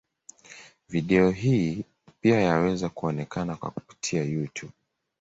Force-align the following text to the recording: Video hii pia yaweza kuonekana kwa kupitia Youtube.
Video 0.89 1.29
hii 1.31 1.85
pia 2.21 2.41
yaweza 2.41 2.89
kuonekana 2.89 3.55
kwa 3.55 3.71
kupitia 3.71 4.23
Youtube. 4.23 4.73